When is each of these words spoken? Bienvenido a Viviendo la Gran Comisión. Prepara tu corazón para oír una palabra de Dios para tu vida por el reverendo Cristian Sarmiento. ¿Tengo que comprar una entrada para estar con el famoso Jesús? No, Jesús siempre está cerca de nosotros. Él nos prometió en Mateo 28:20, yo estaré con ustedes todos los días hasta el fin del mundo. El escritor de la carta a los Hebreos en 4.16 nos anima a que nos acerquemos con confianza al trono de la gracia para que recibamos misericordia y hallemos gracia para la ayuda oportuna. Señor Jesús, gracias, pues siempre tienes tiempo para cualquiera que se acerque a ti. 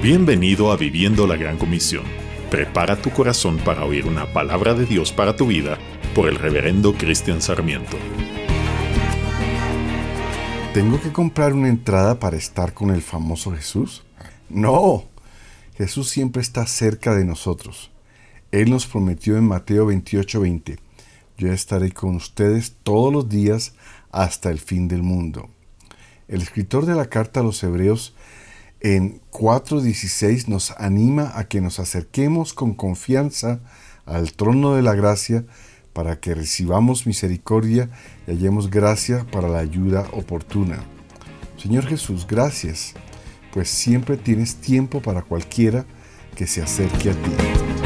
Bienvenido 0.00 0.70
a 0.70 0.76
Viviendo 0.76 1.26
la 1.26 1.34
Gran 1.34 1.58
Comisión. 1.58 2.04
Prepara 2.52 3.02
tu 3.02 3.10
corazón 3.10 3.58
para 3.58 3.84
oír 3.84 4.06
una 4.06 4.32
palabra 4.32 4.72
de 4.72 4.86
Dios 4.86 5.10
para 5.10 5.34
tu 5.34 5.48
vida 5.48 5.76
por 6.14 6.28
el 6.28 6.36
reverendo 6.36 6.94
Cristian 6.94 7.42
Sarmiento. 7.42 7.96
¿Tengo 10.72 11.00
que 11.00 11.12
comprar 11.12 11.52
una 11.52 11.68
entrada 11.68 12.20
para 12.20 12.36
estar 12.36 12.74
con 12.74 12.90
el 12.90 13.02
famoso 13.02 13.50
Jesús? 13.50 14.04
No, 14.48 15.08
Jesús 15.76 16.08
siempre 16.08 16.42
está 16.42 16.64
cerca 16.68 17.16
de 17.16 17.24
nosotros. 17.24 17.90
Él 18.52 18.70
nos 18.70 18.86
prometió 18.86 19.36
en 19.36 19.48
Mateo 19.48 19.86
28:20, 19.86 20.78
yo 21.38 21.52
estaré 21.52 21.90
con 21.90 22.14
ustedes 22.14 22.76
todos 22.84 23.12
los 23.12 23.28
días 23.28 23.74
hasta 24.12 24.50
el 24.50 24.60
fin 24.60 24.86
del 24.86 25.02
mundo. 25.02 25.50
El 26.28 26.40
escritor 26.40 26.86
de 26.86 26.94
la 26.94 27.06
carta 27.06 27.40
a 27.40 27.42
los 27.42 27.60
Hebreos 27.64 28.14
en 28.80 29.20
4.16 29.30 30.46
nos 30.46 30.72
anima 30.72 31.32
a 31.34 31.48
que 31.48 31.60
nos 31.60 31.78
acerquemos 31.80 32.54
con 32.54 32.74
confianza 32.74 33.60
al 34.06 34.32
trono 34.32 34.74
de 34.74 34.82
la 34.82 34.94
gracia 34.94 35.44
para 35.92 36.20
que 36.20 36.34
recibamos 36.34 37.06
misericordia 37.06 37.90
y 38.26 38.30
hallemos 38.30 38.70
gracia 38.70 39.26
para 39.32 39.48
la 39.48 39.58
ayuda 39.58 40.06
oportuna. 40.12 40.84
Señor 41.56 41.86
Jesús, 41.86 42.26
gracias, 42.26 42.94
pues 43.52 43.68
siempre 43.68 44.16
tienes 44.16 44.56
tiempo 44.56 45.02
para 45.02 45.22
cualquiera 45.22 45.84
que 46.36 46.46
se 46.46 46.62
acerque 46.62 47.10
a 47.10 47.14
ti. 47.14 47.77